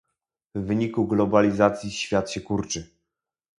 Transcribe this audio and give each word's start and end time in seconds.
W 0.55 0.59
wyniku 0.65 1.07
globalizacji 1.07 1.91
świat 1.91 2.31
się 2.31 2.41
kurczy 2.41 2.89